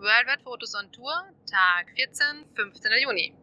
Worldwide 0.00 0.42
Fotos 0.44 0.76
on 0.76 0.92
Tour, 0.92 1.12
Tag 1.50 1.90
14, 1.96 2.46
15. 2.54 2.92
Juni. 3.02 3.34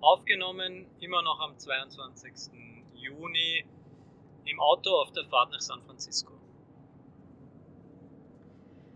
Aufgenommen 0.00 0.86
immer 1.00 1.22
noch 1.22 1.40
am 1.40 1.58
22. 1.58 2.52
Juni 2.94 3.66
im 4.44 4.60
Auto 4.60 4.90
auf 4.90 5.10
der 5.10 5.24
Fahrt 5.24 5.50
nach 5.50 5.60
San 5.60 5.82
Francisco. 5.82 6.32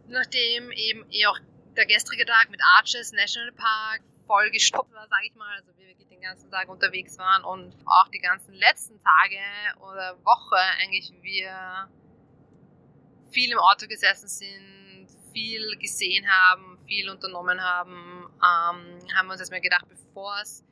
Nachdem 0.07 0.71
eben 0.71 1.11
eh 1.11 1.27
auch 1.27 1.41
der 1.75 1.87
gestrige 1.87 2.25
Tag 2.25 2.51
mit 2.51 2.61
Arches 2.77 3.11
National 3.11 3.51
Park 3.51 4.03
voll 4.29 4.51
gestoppt 4.53 4.93
war, 4.93 5.09
sage 5.09 5.27
ich 5.27 5.35
mal, 5.35 5.53
also 5.57 5.77
wir 5.77 5.89
wirklich 5.89 6.07
den 6.07 6.21
ganzen 6.21 6.53
Tag 6.53 6.69
unterwegs 6.69 7.19
waren 7.19 7.43
und 7.43 7.75
auch 7.85 8.07
die 8.11 8.21
ganzen 8.21 8.55
letzten 8.55 9.01
Tage 9.01 9.41
oder 9.81 10.17
Woche 10.25 10.61
eigentlich 10.81 11.13
wir 11.21 11.91
viel 13.33 13.51
im 13.51 13.59
Auto 13.59 13.89
gesessen 13.89 14.29
sind, 14.29 14.80
viel 15.33 15.77
gesehen 15.79 16.27
haben, 16.29 16.79
viel 16.87 17.09
unternommen 17.11 17.61
haben, 17.61 18.25
ähm, 18.37 18.99
haben 19.15 19.27
wir 19.27 19.33
uns 19.33 19.41
erstmal 19.41 19.61
gedacht, 19.61 19.87
bevor 19.89 20.35
es 20.43 20.65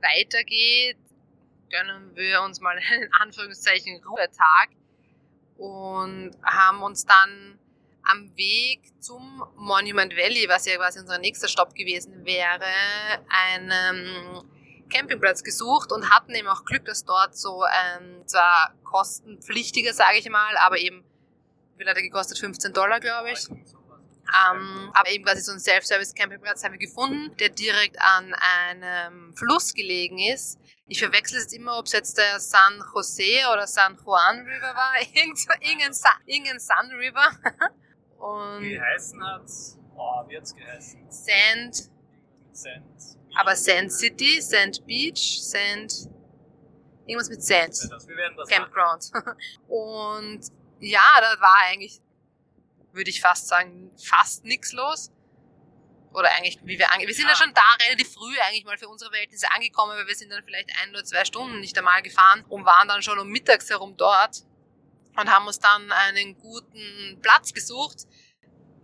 weitergeht, 0.00 0.98
gönnen 1.70 2.14
wir 2.14 2.42
uns 2.42 2.60
mal 2.60 2.78
in 3.02 3.12
Anführungszeichen 3.20 4.02
Ruhetag 4.04 4.70
und 5.56 6.32
haben 6.44 6.82
uns 6.82 7.06
dann 7.06 7.58
am 8.04 8.36
Weg 8.36 8.80
zum 9.00 9.44
Monument 9.56 10.14
Valley, 10.14 10.46
was 10.48 10.66
ja 10.66 10.76
quasi 10.76 11.00
unser 11.00 11.18
nächster 11.18 11.48
Stopp 11.48 11.74
gewesen 11.74 12.24
wäre, 12.24 12.66
einen 13.28 14.44
Campingplatz 14.90 15.42
gesucht 15.42 15.90
und 15.92 16.10
hatten 16.10 16.34
eben 16.34 16.48
auch 16.48 16.64
Glück, 16.64 16.84
dass 16.84 17.04
dort 17.04 17.36
so 17.36 17.62
ein 17.62 18.22
zwar 18.26 18.74
kostenpflichtiger, 18.84 19.92
sage 19.92 20.18
ich 20.18 20.28
mal, 20.28 20.56
aber 20.58 20.78
eben, 20.78 21.04
wie 21.76 21.86
hat 21.86 21.96
er 21.96 22.02
gekostet? 22.02 22.38
15 22.38 22.72
Dollar, 22.72 23.00
glaube 23.00 23.30
ich. 23.30 23.48
Ähm, 23.48 24.90
aber 24.94 25.10
eben 25.10 25.24
quasi 25.24 25.42
so 25.42 25.52
ein 25.52 25.60
Self-Service-Campingplatz 25.60 26.64
haben 26.64 26.72
wir 26.72 26.78
gefunden, 26.78 27.36
der 27.36 27.50
direkt 27.50 28.00
an 28.00 28.34
einem 28.34 29.34
Fluss 29.36 29.74
gelegen 29.74 30.18
ist. 30.18 30.58
Ich 30.86 30.98
verwechsel 30.98 31.38
jetzt 31.40 31.52
immer, 31.54 31.78
ob 31.78 31.86
es 31.86 31.92
jetzt 31.92 32.18
der 32.18 32.40
San 32.40 32.82
Jose 32.94 33.46
oder 33.52 33.66
San 33.66 33.98
Juan 34.04 34.40
River 34.40 34.74
war. 34.74 34.94
Irgend, 35.14 35.38
irgendein, 35.60 35.92
irgendein 36.26 36.60
Sun 36.60 36.90
River. 36.98 37.30
Und 38.18 38.62
wie 38.62 38.80
heißen 38.80 39.22
hat's? 39.22 39.78
Oh, 39.96 40.26
wie 40.28 40.36
hat's 40.36 40.54
geheißen? 40.54 41.10
Sand. 41.10 41.90
Sand. 42.52 43.18
Aber 43.36 43.56
Sand 43.56 43.92
City, 43.92 44.40
Sand 44.40 44.86
Beach, 44.86 45.40
Sand. 45.42 46.08
Irgendwas 47.06 47.28
mit 47.28 47.42
Sand. 47.42 47.74
Wir 48.06 48.16
werden 48.16 48.36
das 48.36 48.48
Campground. 48.48 49.10
Und 49.68 50.40
ja, 50.84 51.20
da 51.20 51.40
war 51.40 51.56
eigentlich, 51.66 52.00
würde 52.92 53.10
ich 53.10 53.20
fast 53.20 53.48
sagen, 53.48 53.90
fast 53.96 54.44
nichts 54.44 54.72
los. 54.72 55.10
Oder 56.12 56.30
eigentlich, 56.32 56.60
wie 56.62 56.78
wir 56.78 56.92
ange 56.92 57.06
Wir 57.06 57.14
sind 57.14 57.24
ja. 57.24 57.30
ja 57.30 57.36
schon 57.36 57.52
da 57.52 57.84
relativ 57.84 58.12
früh 58.12 58.38
eigentlich 58.46 58.64
mal 58.64 58.78
für 58.78 58.88
unsere 58.88 59.10
Verhältnisse 59.10 59.50
angekommen, 59.50 59.96
weil 59.96 60.06
wir 60.06 60.14
sind 60.14 60.30
dann 60.30 60.44
vielleicht 60.44 60.70
ein 60.80 60.90
oder 60.90 61.04
zwei 61.04 61.24
Stunden 61.24 61.58
nicht 61.58 61.76
einmal 61.76 62.02
gefahren 62.02 62.44
und 62.48 62.64
waren 62.64 62.86
dann 62.86 63.02
schon 63.02 63.18
um 63.18 63.28
mittags 63.28 63.68
herum 63.68 63.96
dort 63.96 64.42
und 65.16 65.30
haben 65.30 65.46
uns 65.46 65.58
dann 65.58 65.90
einen 65.90 66.38
guten 66.38 67.18
Platz 67.20 67.52
gesucht. 67.52 68.06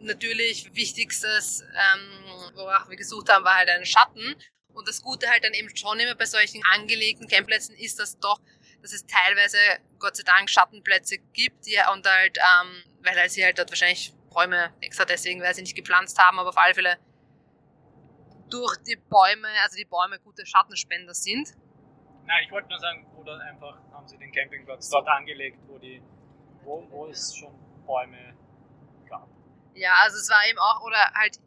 Natürlich 0.00 0.74
wichtigstes, 0.74 1.62
ähm, 1.62 2.54
worauf 2.54 2.88
wir 2.88 2.96
gesucht 2.96 3.28
haben, 3.28 3.44
war 3.44 3.56
halt 3.56 3.68
ein 3.68 3.86
Schatten. 3.86 4.34
Und 4.72 4.88
das 4.88 5.02
Gute 5.02 5.28
halt 5.28 5.44
dann 5.44 5.52
eben 5.52 5.74
schon 5.76 5.98
immer 6.00 6.14
bei 6.14 6.26
solchen 6.26 6.64
angelegten 6.64 7.28
Campplätzen 7.28 7.76
ist, 7.76 7.98
dass 7.98 8.18
doch, 8.18 8.40
dass 8.82 8.92
es 8.92 9.06
teilweise 9.06 9.58
Gott 9.98 10.16
sei 10.16 10.22
Dank 10.22 10.48
Schattenplätze 10.48 11.18
gibt, 11.32 11.66
die 11.66 11.76
und 11.92 12.06
halt, 12.06 12.38
ähm, 12.38 12.84
weil 13.02 13.28
sie 13.28 13.44
halt 13.44 13.58
dort 13.58 13.70
wahrscheinlich 13.70 14.14
Bäume 14.32 14.72
extra 14.80 15.04
deswegen, 15.04 15.40
weil 15.42 15.54
sie 15.54 15.62
nicht 15.62 15.76
gepflanzt 15.76 16.18
haben, 16.18 16.38
aber 16.38 16.50
auf 16.50 16.58
alle 16.58 16.74
Fälle 16.74 16.98
durch 18.48 18.76
die 18.78 18.96
Bäume, 18.96 19.48
also 19.62 19.76
die 19.76 19.84
Bäume 19.84 20.18
gute 20.20 20.44
Schattenspender 20.46 21.14
sind. 21.14 21.54
Nein, 22.26 22.44
ich 22.44 22.50
wollte 22.50 22.68
nur 22.68 22.78
sagen, 22.78 23.06
oder 23.16 23.40
einfach 23.40 23.78
haben 23.92 24.06
sie 24.08 24.18
den 24.18 24.32
Campingplatz 24.32 24.88
dort 24.88 25.08
angelegt, 25.08 25.58
wo 25.66 25.78
die 25.78 26.02
wo, 26.64 26.86
wo 26.90 27.06
es 27.06 27.36
schon 27.36 27.52
Bäume 27.86 28.34
gab. 29.08 29.28
Ja, 29.74 29.94
also 30.02 30.16
es 30.18 30.28
war 30.30 30.46
eben 30.48 30.58
auch, 30.58 30.82
oder 30.82 31.12
halt, 31.14 31.38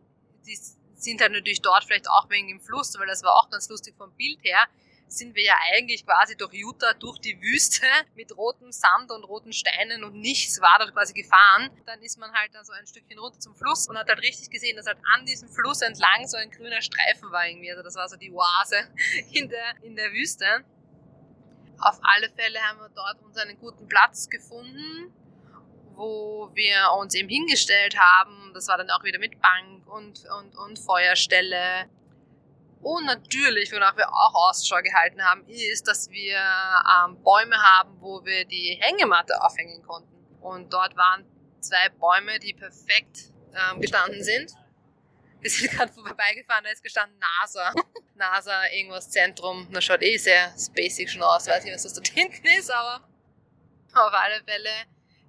die 0.45 0.57
sind 0.95 1.21
halt 1.21 1.31
natürlich 1.31 1.61
dort 1.61 1.83
vielleicht 1.83 2.09
auch 2.09 2.29
wegen 2.29 2.47
dem 2.47 2.59
Fluss, 2.59 2.97
weil 2.97 3.07
das 3.07 3.23
war 3.23 3.35
auch 3.35 3.49
ganz 3.49 3.69
lustig 3.69 3.95
vom 3.97 4.11
Bild 4.15 4.39
her, 4.43 4.67
sind 5.13 5.35
wir 5.35 5.43
ja 5.43 5.55
eigentlich 5.71 6.05
quasi 6.05 6.35
durch 6.35 6.53
Utah, 6.53 6.93
durch 6.93 7.19
die 7.19 7.39
Wüste 7.41 7.85
mit 8.15 8.35
rotem 8.35 8.71
Sand 8.71 9.11
und 9.11 9.23
roten 9.23 9.53
Steinen 9.53 10.03
und 10.03 10.15
nichts 10.15 10.59
war 10.61 10.77
dort 10.79 10.93
quasi 10.93 11.13
gefahren. 11.13 11.69
Dann 11.85 12.01
ist 12.01 12.17
man 12.17 12.31
halt 12.33 12.53
da 12.53 12.63
so 12.63 12.73
ein 12.73 12.85
Stückchen 12.85 13.19
runter 13.19 13.39
zum 13.39 13.55
Fluss 13.55 13.87
und 13.87 13.97
hat 13.97 14.07
halt 14.07 14.21
richtig 14.21 14.49
gesehen, 14.49 14.75
dass 14.75 14.87
halt 14.87 14.97
an 15.13 15.25
diesem 15.25 15.49
Fluss 15.49 15.81
entlang 15.81 16.27
so 16.27 16.37
ein 16.37 16.49
grüner 16.51 16.81
Streifen 16.81 17.31
war 17.31 17.47
irgendwie. 17.47 17.71
Also 17.71 17.83
das 17.83 17.95
war 17.95 18.07
so 18.09 18.17
die 18.17 18.31
Oase 18.31 18.87
in 19.31 19.49
der, 19.49 19.83
in 19.83 19.95
der 19.95 20.11
Wüste. 20.11 20.45
Auf 21.79 21.99
alle 22.01 22.29
Fälle 22.29 22.59
haben 22.61 22.79
wir 22.79 22.89
dort 22.89 23.21
uns 23.23 23.37
einen 23.37 23.57
guten 23.59 23.87
Platz 23.87 24.29
gefunden, 24.29 25.13
wo 25.95 26.49
wir 26.53 26.91
uns 26.99 27.13
eben 27.13 27.29
hingestellt 27.29 27.97
haben. 27.97 28.51
Das 28.53 28.67
war 28.67 28.77
dann 28.77 28.89
auch 28.89 29.03
wieder 29.03 29.19
mit 29.19 29.41
Bank 29.41 29.87
und, 29.87 30.23
und, 30.39 30.55
und 30.55 30.79
Feuerstelle. 30.79 31.89
Und 32.83 33.05
natürlich, 33.05 33.71
wonach 33.71 33.95
wir 33.95 34.09
auch 34.09 34.49
Ausschau 34.49 34.81
gehalten 34.81 35.23
haben, 35.23 35.47
ist, 35.47 35.87
dass 35.87 36.09
wir 36.09 36.35
ähm, 36.35 37.23
Bäume 37.23 37.55
haben, 37.55 37.95
wo 38.01 38.23
wir 38.25 38.45
die 38.45 38.77
Hängematte 38.79 39.41
aufhängen 39.41 39.81
konnten. 39.83 40.13
Und 40.41 40.73
dort 40.73 40.95
waren 40.97 41.25
zwei 41.61 41.87
Bäume, 41.97 42.39
die 42.39 42.53
perfekt 42.53 43.31
ähm, 43.53 43.79
gestanden 43.79 44.21
sind. 44.21 44.51
Wir 45.39 45.49
sind 45.49 45.71
gerade 45.71 45.93
vorbeigefahren, 45.93 46.65
da 46.65 46.71
ist 46.71 46.83
gestanden 46.83 47.17
NASA. 47.19 47.73
NASA, 48.15 48.67
irgendwas 48.73 49.09
Zentrum. 49.09 49.67
Das 49.71 49.85
schaut 49.85 50.01
eh 50.01 50.17
sehr 50.17 50.53
spacig 50.59 51.09
schon 51.09 51.23
aus. 51.23 51.47
Weiß 51.47 51.63
nicht, 51.63 51.73
was 51.73 51.83
das 51.83 51.93
da 51.93 52.01
hinten 52.13 52.45
ist, 52.47 52.69
aber 52.69 53.07
auf 53.93 54.13
alle 54.13 54.43
Fälle 54.43 54.69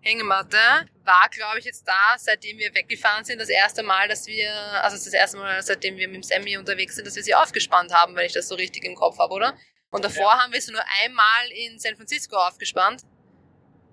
Hängematte. 0.04 0.58
War, 1.02 1.28
glaube 1.30 1.58
ich, 1.58 1.64
jetzt 1.64 1.86
da, 1.86 2.14
seitdem 2.18 2.58
wir 2.58 2.74
weggefahren 2.74 3.24
sind, 3.24 3.40
das 3.40 3.48
erste 3.48 3.82
Mal, 3.82 4.08
dass 4.08 4.26
wir, 4.26 4.52
also 4.82 4.96
das 4.96 5.12
erste 5.12 5.38
Mal, 5.38 5.62
seitdem 5.62 5.96
wir 5.96 6.08
mit 6.08 6.16
dem 6.16 6.22
Sammy 6.22 6.56
unterwegs 6.56 6.96
sind, 6.96 7.06
dass 7.06 7.16
wir 7.16 7.22
sie 7.22 7.34
aufgespannt 7.34 7.92
haben, 7.92 8.14
wenn 8.14 8.26
ich 8.26 8.32
das 8.32 8.48
so 8.48 8.54
richtig 8.54 8.84
im 8.84 8.94
Kopf 8.94 9.18
habe, 9.18 9.32
oder? 9.34 9.56
Und 9.90 10.04
davor 10.04 10.32
ja. 10.32 10.38
haben 10.40 10.52
wir 10.52 10.60
sie 10.60 10.72
nur 10.72 10.82
einmal 11.02 11.50
in 11.50 11.78
San 11.78 11.96
Francisco 11.96 12.36
aufgespannt 12.36 13.02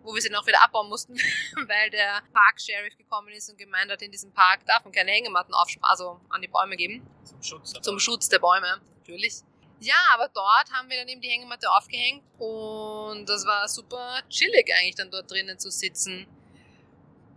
wo 0.04 0.14
wir 0.14 0.22
sie 0.22 0.30
noch 0.30 0.46
wieder 0.48 0.64
abbauen 0.64 0.90
mussten, 0.90 1.14
weil 1.68 1.90
der 1.90 2.22
Park-Sheriff 2.34 2.98
gekommen 2.98 3.30
ist 3.30 3.50
und 3.50 3.58
gemeint 3.58 3.92
hat, 3.92 4.02
in 4.02 4.12
diesem 4.12 4.34
Park 4.34 4.66
darf 4.66 4.84
man 4.84 4.94
keine 4.94 5.12
Hängematten 5.12 5.54
also 5.82 6.20
an 6.30 6.42
die 6.42 6.48
Bäume 6.48 6.76
geben. 6.76 7.08
Zum 7.24 7.42
Schutz. 7.42 7.74
Zum 7.82 8.00
Schutz 8.00 8.30
der 8.30 8.40
Bäume, 8.40 8.82
natürlich. 8.98 9.42
Ja, 9.82 9.96
aber 10.14 10.30
dort 10.30 10.72
haben 10.72 10.92
wir 10.92 10.98
dann 10.98 11.08
eben 11.08 11.22
die 11.22 11.30
Hängematte 11.30 11.68
aufgehängt 11.72 12.24
und 12.38 13.26
das 13.28 13.48
war 13.48 13.68
super 13.68 14.22
chillig 14.30 14.72
eigentlich 14.76 14.94
dann 14.94 15.10
dort 15.10 15.30
drinnen 15.32 15.58
zu 15.58 15.72
sitzen. 15.72 16.28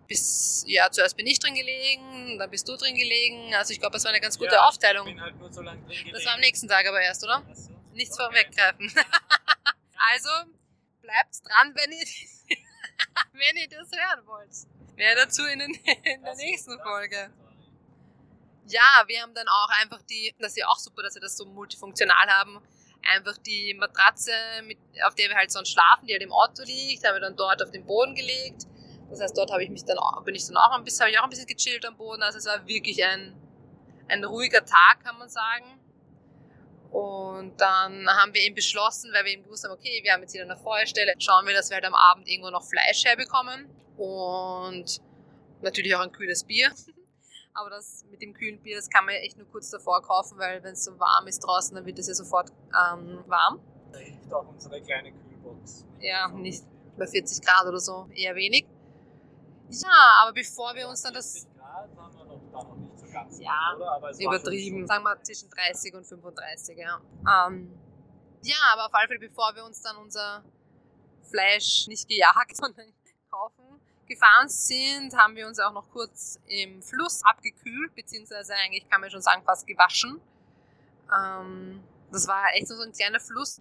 Bis, 0.06 0.62
ja, 0.66 0.90
zuerst 0.90 1.16
bin 1.16 1.26
ich 1.26 1.38
drin 1.40 1.54
gelegen, 1.54 2.38
dann 2.38 2.50
bist 2.50 2.68
du 2.68 2.76
drin 2.76 2.96
gelegen. 2.96 3.54
Also 3.54 3.72
ich 3.72 3.80
glaube, 3.80 3.96
es 3.96 4.04
war 4.04 4.10
eine 4.10 4.20
ganz 4.20 4.38
gute 4.38 4.56
ja, 4.56 4.68
Aufteilung. 4.68 5.08
Ich 5.08 5.14
bin 5.14 5.22
halt 5.22 5.38
nur 5.38 5.50
so 5.50 5.62
lange 5.62 5.80
drin 5.86 5.96
gelegen. 5.96 6.12
Das 6.12 6.26
war 6.26 6.34
am 6.34 6.40
nächsten 6.40 6.68
Tag 6.68 6.86
aber 6.86 7.00
erst, 7.00 7.24
oder? 7.24 7.42
So. 7.54 7.70
Nichts 7.94 8.20
okay. 8.20 8.24
vorweggreifen. 8.26 8.92
also, 10.12 10.28
bleibt 11.00 11.40
dran, 11.46 11.74
wenn 11.74 11.92
ihr, 11.92 12.06
wenn 13.32 13.56
ihr 13.56 13.68
das 13.70 13.88
hören 13.90 14.26
wollt. 14.26 14.96
Mehr 14.96 15.16
dazu 15.16 15.46
in, 15.46 15.60
den, 15.60 15.72
in 15.72 16.22
der 16.22 16.34
nächsten 16.36 16.78
Folge. 16.80 17.32
Ja, 18.66 19.04
wir 19.06 19.20
haben 19.22 19.34
dann 19.34 19.46
auch 19.48 19.68
einfach 19.80 20.00
die, 20.02 20.34
das 20.38 20.52
ist 20.52 20.58
ja 20.58 20.68
auch 20.68 20.78
super, 20.78 21.02
dass 21.02 21.14
wir 21.14 21.20
das 21.20 21.36
so 21.36 21.44
multifunktional 21.44 22.26
haben, 22.28 22.62
einfach 23.12 23.36
die 23.38 23.74
Matratze, 23.74 24.32
mit, 24.64 24.78
auf 25.06 25.14
der 25.14 25.28
wir 25.28 25.36
halt 25.36 25.50
sonst 25.50 25.70
schlafen, 25.70 26.06
die 26.06 26.12
halt 26.12 26.22
im 26.22 26.32
Auto 26.32 26.62
liegt, 26.64 27.06
haben 27.06 27.14
wir 27.14 27.20
dann 27.20 27.36
dort 27.36 27.62
auf 27.62 27.70
den 27.70 27.84
Boden 27.84 28.14
gelegt. 28.14 28.66
Das 29.10 29.20
heißt, 29.20 29.36
dort 29.36 29.50
habe 29.52 29.62
ich 29.62 29.70
mich 29.70 29.84
dann 29.84 29.98
auch, 29.98 30.22
bin 30.24 30.34
ich 30.34 30.46
dann 30.46 30.56
auch 30.56 30.72
ein 30.72 30.84
bisschen, 30.84 31.02
habe 31.02 31.10
ich 31.10 31.18
auch 31.18 31.24
ein 31.24 31.30
bisschen 31.30 31.46
gechillt 31.46 31.84
am 31.84 31.96
Boden. 31.96 32.22
Also 32.22 32.38
es 32.38 32.46
war 32.46 32.66
wirklich 32.66 33.04
ein, 33.04 33.36
ein 34.08 34.24
ruhiger 34.24 34.64
Tag, 34.64 35.04
kann 35.04 35.18
man 35.18 35.28
sagen. 35.28 35.80
Und 36.90 37.60
dann 37.60 38.08
haben 38.08 38.32
wir 38.32 38.40
eben 38.40 38.54
beschlossen, 38.54 39.12
weil 39.12 39.24
wir 39.24 39.32
eben 39.32 39.42
gewusst 39.42 39.64
haben, 39.64 39.72
okay, 39.72 40.00
wir 40.02 40.12
haben 40.12 40.22
jetzt 40.22 40.32
hier 40.32 40.42
eine 40.42 40.56
Feuerstelle, 40.56 41.14
schauen 41.18 41.46
wir, 41.46 41.52
dass 41.52 41.68
wir 41.68 41.74
halt 41.74 41.84
am 41.84 41.94
Abend 41.94 42.28
irgendwo 42.28 42.50
noch 42.50 42.64
Fleisch 42.64 43.04
herbekommen 43.04 43.68
und 43.96 45.00
natürlich 45.60 45.94
auch 45.96 46.00
ein 46.00 46.12
kühles 46.12 46.44
Bier. 46.44 46.72
Aber 47.54 47.70
das 47.70 48.04
mit 48.10 48.20
dem 48.20 48.34
kühlen 48.34 48.60
Bier, 48.60 48.76
das 48.76 48.90
kann 48.90 49.04
man 49.04 49.14
ja 49.14 49.20
echt 49.20 49.38
nur 49.38 49.46
kurz 49.46 49.70
davor 49.70 50.02
kaufen, 50.02 50.38
weil 50.38 50.62
wenn 50.64 50.72
es 50.72 50.84
so 50.84 50.98
warm 50.98 51.26
ist 51.28 51.38
draußen, 51.40 51.74
dann 51.74 51.86
wird 51.86 51.98
es 51.98 52.08
ja 52.08 52.14
sofort 52.14 52.50
ähm, 52.50 53.22
warm. 53.26 53.60
Da 53.92 53.98
hilft 53.98 54.32
auch 54.34 54.48
unsere 54.48 54.82
kleine 54.82 55.12
Kühlbox. 55.12 55.86
Ja, 56.00 56.28
nicht 56.28 56.64
bei 56.96 57.06
40 57.06 57.44
Grad 57.44 57.66
oder 57.66 57.78
so, 57.78 58.08
eher 58.12 58.34
wenig. 58.34 58.66
Ja, 59.70 60.18
aber 60.22 60.32
bevor 60.32 60.74
wir 60.74 60.88
uns 60.88 61.02
dann 61.02 61.14
das... 61.14 61.46
Grad 61.56 61.88
haben 61.96 62.16
wir 62.16 62.24
noch, 62.24 62.40
da 62.52 62.64
noch 62.64 62.76
nicht 62.76 63.12
ganz 63.12 63.38
ja, 63.38 63.72
oder? 63.76 63.92
Aber 63.92 64.10
es 64.10 64.20
übertrieben. 64.20 64.86
Sagen 64.86 65.04
wir 65.04 65.22
zwischen 65.22 65.48
30 65.50 65.94
und 65.94 66.04
35, 66.04 66.76
ja. 66.76 67.00
Ähm, 67.20 67.72
ja, 68.42 68.56
aber 68.72 68.86
auf 68.86 68.94
alle 68.94 69.08
Fälle, 69.08 69.20
bevor 69.20 69.54
wir 69.54 69.64
uns 69.64 69.80
dann 69.80 69.96
unser 69.96 70.44
Fleisch 71.22 71.86
nicht 71.86 72.08
gejagt, 72.08 72.56
sondern 72.56 72.92
gefahren 74.06 74.48
sind, 74.48 75.16
haben 75.16 75.36
wir 75.36 75.46
uns 75.46 75.58
auch 75.58 75.72
noch 75.72 75.88
kurz 75.90 76.40
im 76.46 76.82
Fluss 76.82 77.22
abgekühlt, 77.24 77.94
beziehungsweise 77.94 78.54
eigentlich 78.54 78.88
kann 78.88 79.00
man 79.00 79.10
schon 79.10 79.22
sagen 79.22 79.42
fast 79.44 79.66
gewaschen. 79.66 80.20
Ähm, 81.14 81.82
das 82.10 82.28
war 82.28 82.44
echt 82.54 82.68
so 82.68 82.80
ein 82.80 82.92
kleiner 82.92 83.20
Fluss, 83.20 83.60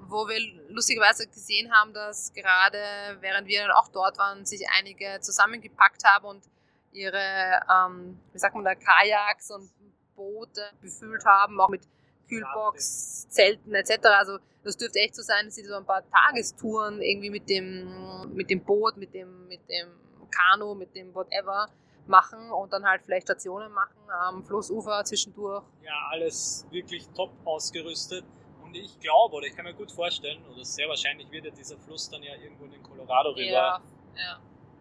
wo 0.00 0.28
wir 0.28 0.38
lustigerweise 0.68 1.26
gesehen 1.26 1.72
haben, 1.72 1.92
dass 1.92 2.32
gerade 2.32 2.78
während 3.20 3.46
wir 3.46 3.62
dann 3.62 3.70
auch 3.70 3.88
dort 3.88 4.18
waren, 4.18 4.44
sich 4.44 4.66
einige 4.78 5.20
zusammengepackt 5.20 6.04
haben 6.04 6.26
und 6.26 6.44
ihre, 6.92 7.60
ähm, 7.70 8.20
wie 8.32 8.38
sagt 8.38 8.54
man 8.54 8.64
da, 8.64 8.74
Kajaks 8.74 9.50
und 9.50 9.70
Boote 10.14 10.70
befüllt 10.80 11.24
haben, 11.24 11.60
auch 11.60 11.68
mit 11.68 11.82
Kühlbox, 12.28 13.28
Zelten 13.28 13.74
etc. 13.74 14.06
Also 14.18 14.38
das 14.62 14.76
dürfte 14.76 14.98
echt 14.98 15.14
so 15.14 15.22
sein, 15.22 15.46
dass 15.46 15.54
sie 15.54 15.64
so 15.64 15.74
ein 15.74 15.84
paar 15.84 16.02
Tagestouren 16.10 17.02
irgendwie 17.02 17.30
mit 17.30 17.48
dem, 17.48 18.32
mit 18.34 18.50
dem 18.50 18.64
Boot, 18.64 18.96
mit 18.96 19.12
dem, 19.14 19.46
mit 19.46 19.60
dem 19.68 19.88
Kanu, 20.30 20.74
mit 20.74 20.94
dem 20.94 21.14
whatever 21.14 21.68
machen 22.06 22.50
und 22.50 22.72
dann 22.72 22.84
halt 22.84 23.02
vielleicht 23.02 23.26
Stationen 23.26 23.72
machen 23.72 24.10
am 24.10 24.42
Flussufer 24.44 25.04
zwischendurch. 25.04 25.64
Ja, 25.82 26.08
alles 26.10 26.66
wirklich 26.70 27.08
top 27.14 27.30
ausgerüstet. 27.44 28.24
Und 28.62 28.76
ich 28.76 28.98
glaube, 29.00 29.36
oder 29.36 29.46
ich 29.46 29.54
kann 29.54 29.64
mir 29.64 29.74
gut 29.74 29.92
vorstellen, 29.92 30.44
oder 30.46 30.64
sehr 30.64 30.88
wahrscheinlich 30.88 31.30
wird 31.30 31.46
ja 31.46 31.50
dieser 31.50 31.78
Fluss 31.78 32.10
dann 32.10 32.22
ja 32.22 32.34
irgendwo 32.36 32.64
in 32.64 32.72
den 32.72 32.82
Colorado 32.82 33.30
River 33.30 33.50
ja, 33.50 33.82
ja. 34.16 34.40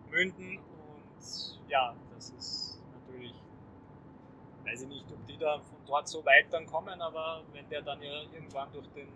münden. 0.10 0.60
Und 0.60 1.60
ja, 1.70 1.96
das 2.14 2.30
ist 2.32 2.73
weiß 4.66 4.84
ich 4.84 4.88
nicht, 4.88 5.06
ob 5.12 5.26
die 5.28 5.38
da 5.38 5.60
von 5.60 5.78
dort 5.86 6.08
so 6.08 6.24
weit 6.26 6.46
dann 6.52 6.66
kommen, 6.66 7.02
aber 7.02 7.44
wenn 7.52 7.68
der 7.70 7.82
dann 7.82 8.02
ja 8.02 8.22
irgendwann 8.34 8.72
durch 8.72 8.88
den 8.90 9.08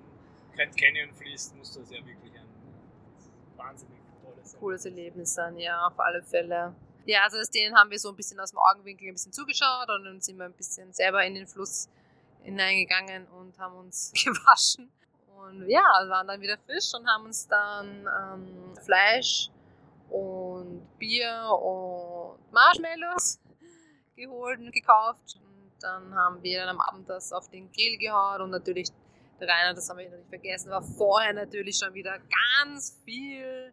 Grand 0.56 0.76
Canyon 0.78 1.14
fließt, 1.14 1.56
muss 1.56 1.74
das 1.74 1.90
ja 1.92 1.98
wirklich 2.06 2.34
ein 2.34 2.48
wahnsinnig 3.56 4.00
tolles 4.24 4.58
Cooles 4.60 4.86
Erlebnis 4.86 5.34
sein, 5.34 5.58
ja, 5.58 5.88
auf 5.88 6.00
alle 6.00 6.24
Fälle. 6.24 6.74
Ja, 7.06 7.24
also 7.24 7.38
das 7.38 7.50
denen 7.50 7.76
haben 7.76 7.90
wir 7.90 8.00
so 8.00 8.10
ein 8.10 8.16
bisschen 8.16 8.40
aus 8.40 8.52
dem 8.52 8.60
Augenwinkel 8.60 9.08
ein 9.08 9.14
bisschen 9.14 9.32
zugeschaut 9.32 9.90
und 9.90 10.04
dann 10.04 10.20
sind 10.20 10.38
wir 10.38 10.46
ein 10.46 10.54
bisschen 10.54 10.92
selber 10.94 11.24
in 11.24 11.36
den 11.36 11.48
Fluss 11.48 11.90
hineingegangen 12.44 13.28
und 13.28 13.58
haben 13.60 13.78
uns 13.78 14.12
gewaschen. 14.26 14.92
Und 15.38 15.70
ja, 15.70 15.84
waren 16.08 16.28
dann 16.28 16.42
wieder 16.42 16.58
Fisch 16.58 16.94
und 16.94 17.08
haben 17.08 17.26
uns 17.26 17.48
dann 17.48 18.08
ähm, 18.08 18.74
Fleisch 18.84 19.50
und 20.10 20.86
Bier 20.98 21.50
und 21.62 22.52
Marshmallows 22.52 23.40
geholt 24.18 24.60
und 24.60 24.72
gekauft. 24.72 25.40
Und 25.40 25.72
dann 25.81 26.14
haben 26.16 26.44
wir 26.44 26.60
dann 26.60 26.69
am 26.69 26.81
Abend 26.81 27.08
das 27.08 27.31
auf 27.31 27.50
den 27.50 27.72
Grill 27.72 27.98
gehauen 27.98 28.42
und 28.42 28.50
natürlich 28.50 28.90
der 29.40 29.48
Rainer, 29.48 29.75
das 29.75 29.90
haben 29.90 29.98
wir 30.00 30.10
noch 30.10 30.18
nicht 30.18 30.30
vergessen, 30.30 30.72
war 30.72 30.81
vorher 30.81 31.31
natürlich 31.34 31.78
schon 31.78 31.94
wieder 31.94 32.18
ganz 32.66 33.00
viel 33.06 33.72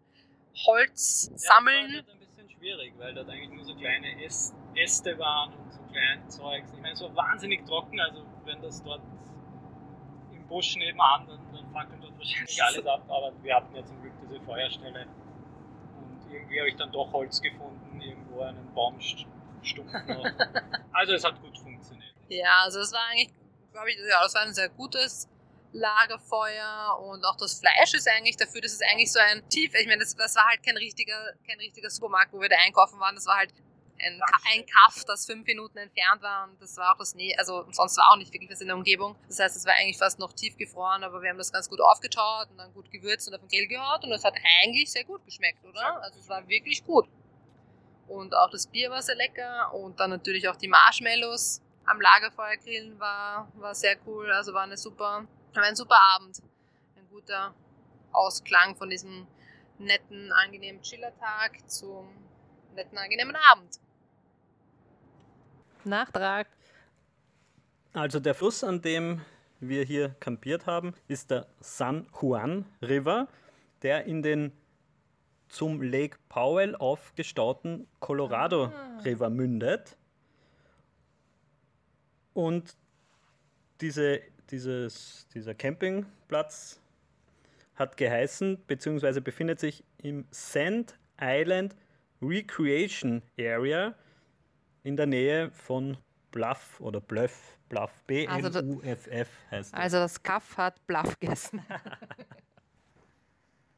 Holz 0.66 1.30
sammeln. 1.34 1.90
Ja, 1.90 2.02
das 2.02 2.06
war 2.06 2.14
ein 2.14 2.20
bisschen 2.20 2.50
schwierig, 2.50 2.92
weil 2.98 3.14
dort 3.14 3.30
eigentlich 3.30 3.50
nur 3.50 3.64
so 3.64 3.74
kleine 3.74 4.22
Äste 4.22 5.18
waren 5.18 5.54
und 5.54 5.72
so 5.72 5.80
klein 5.90 6.28
Zeugs. 6.28 6.70
Ich 6.72 6.80
meine, 6.80 6.94
so 6.94 7.14
wahnsinnig 7.16 7.64
trocken, 7.64 7.98
also 7.98 8.24
wenn 8.44 8.60
das 8.60 8.82
dort 8.82 9.00
im 10.32 10.46
Busch 10.46 10.76
nebenan, 10.76 11.26
dann, 11.26 11.40
dann 11.52 11.72
fackelt 11.72 12.02
dort 12.02 12.18
wahrscheinlich 12.18 12.62
alles 12.62 12.86
ab, 12.86 13.02
aber 13.08 13.32
wir 13.42 13.54
hatten 13.54 13.74
ja 13.74 13.84
zum 13.84 14.00
Glück 14.02 14.12
diese 14.22 14.40
Feuerstelle 14.42 15.06
und 15.96 16.30
irgendwie 16.30 16.60
habe 16.60 16.68
ich 16.68 16.76
dann 16.76 16.92
doch 16.92 17.10
Holz 17.12 17.40
gefunden, 17.40 18.02
irgendwo 18.02 18.42
einen 18.42 18.74
Baumstumpf 18.74 19.33
noch. 19.76 20.24
Also 20.92 21.14
es 21.14 21.24
hat 21.24 21.40
gut 21.40 21.58
funktioniert. 21.58 22.14
Ja, 22.28 22.62
also 22.64 22.80
es 22.80 22.92
war 22.92 23.00
eigentlich, 23.10 23.30
glaube 23.72 23.90
ich, 23.90 23.96
ja, 23.96 24.22
das 24.22 24.34
war 24.34 24.42
ein 24.42 24.54
sehr 24.54 24.68
gutes 24.68 25.28
Lagerfeuer 25.72 26.98
und 27.02 27.24
auch 27.24 27.36
das 27.36 27.58
Fleisch 27.58 27.94
ist 27.94 28.08
eigentlich 28.08 28.36
dafür, 28.36 28.60
dass 28.60 28.72
es 28.72 28.80
eigentlich 28.80 29.10
so 29.10 29.18
ein 29.18 29.46
tief, 29.48 29.74
ich 29.74 29.86
meine, 29.86 30.00
das, 30.00 30.14
das 30.14 30.36
war 30.36 30.46
halt 30.46 30.62
kein 30.62 30.76
richtiger, 30.76 31.18
kein 31.46 31.58
richtiger 31.58 31.90
Supermarkt, 31.90 32.32
wo 32.32 32.40
wir 32.40 32.48
da 32.48 32.56
einkaufen 32.64 33.00
waren, 33.00 33.16
das 33.16 33.26
war 33.26 33.38
halt 33.38 33.52
ein, 34.00 34.20
ein 34.52 34.66
Kaff, 34.66 35.04
das 35.04 35.26
fünf 35.26 35.46
Minuten 35.46 35.78
entfernt 35.78 36.22
war 36.22 36.48
und 36.48 36.60
das 36.60 36.76
war 36.76 36.94
auch 36.94 36.98
das 36.98 37.14
Nähe, 37.14 37.36
also 37.38 37.66
sonst 37.72 37.96
war 37.96 38.12
auch 38.12 38.16
nicht 38.16 38.32
wirklich 38.32 38.50
was 38.50 38.60
in 38.60 38.68
der 38.68 38.76
Umgebung. 38.76 39.16
Das 39.28 39.40
heißt, 39.40 39.56
es 39.56 39.66
war 39.66 39.74
eigentlich 39.74 39.98
fast 39.98 40.18
noch 40.18 40.32
tiefgefroren, 40.32 41.02
aber 41.02 41.22
wir 41.22 41.30
haben 41.30 41.38
das 41.38 41.52
ganz 41.52 41.68
gut 41.68 41.80
aufgetaut 41.80 42.50
und 42.50 42.58
dann 42.58 42.72
gut 42.72 42.90
gewürzt 42.90 43.26
und 43.28 43.34
auf 43.34 43.40
den 43.40 43.48
Grill 43.48 43.66
gehaut 43.66 44.04
und 44.04 44.10
das 44.10 44.24
hat 44.24 44.34
eigentlich 44.62 44.90
sehr 44.92 45.04
gut 45.04 45.24
geschmeckt, 45.24 45.64
oder? 45.64 46.02
Also 46.02 46.20
es 46.20 46.28
war 46.28 46.46
wirklich 46.48 46.84
gut. 46.84 47.08
Und 48.08 48.34
auch 48.34 48.50
das 48.50 48.66
Bier 48.66 48.90
war 48.90 49.02
sehr 49.02 49.16
lecker 49.16 49.72
und 49.74 49.98
dann 49.98 50.10
natürlich 50.10 50.48
auch 50.48 50.56
die 50.56 50.68
Marshmallows 50.68 51.62
am 51.86 52.00
Lagerfeuer 52.00 52.56
grillen 52.56 52.98
war, 52.98 53.50
war 53.56 53.74
sehr 53.74 53.96
cool, 54.06 54.30
also 54.30 54.52
war 54.54 54.62
eine 54.62 54.76
super, 54.76 55.26
war 55.54 55.62
ein 55.62 55.76
super 55.76 55.98
Abend. 56.14 56.42
Ein 56.96 57.08
guter 57.10 57.54
Ausklang 58.12 58.76
von 58.76 58.90
diesem 58.90 59.26
netten, 59.78 60.32
angenehmen 60.32 60.82
Chillertag 60.82 61.68
zum 61.68 62.08
netten, 62.74 62.96
angenehmen 62.98 63.36
Abend. 63.50 63.80
Nachtrag. 65.84 66.48
Also 67.92 68.18
der 68.18 68.34
Fluss, 68.34 68.64
an 68.64 68.80
dem 68.82 69.20
wir 69.60 69.84
hier 69.84 70.10
kampiert 70.20 70.66
haben, 70.66 70.94
ist 71.08 71.30
der 71.30 71.46
San 71.60 72.06
Juan 72.20 72.66
River, 72.82 73.28
der 73.82 74.04
in 74.04 74.22
den 74.22 74.52
zum 75.48 75.82
Lake 75.82 76.18
Powell 76.28 76.74
aufgestauten 76.76 77.86
Colorado 78.00 78.66
ah. 78.66 79.00
River 79.04 79.30
mündet. 79.30 79.96
Und 82.32 82.76
diese, 83.80 84.20
dieses, 84.50 85.26
dieser 85.34 85.54
Campingplatz 85.54 86.80
hat 87.76 87.96
geheißen, 87.96 88.58
beziehungsweise 88.66 89.20
befindet 89.20 89.60
sich 89.60 89.84
im 89.98 90.26
Sand 90.30 90.98
Island 91.20 91.74
Recreation 92.22 93.22
Area 93.38 93.94
in 94.82 94.96
der 94.96 95.06
Nähe 95.06 95.50
von 95.50 95.96
Bluff 96.30 96.80
oder 96.80 97.00
Bluff, 97.00 97.56
Bluff, 97.68 97.92
B-L-U-F-F 98.06 99.28
heißt 99.50 99.72
das. 99.72 99.80
Also 99.80 99.96
das 99.98 100.22
Kaff 100.22 100.56
hat 100.56 100.84
Bluff 100.86 101.18
gegessen. 101.20 101.62